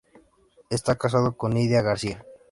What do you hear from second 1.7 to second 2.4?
García.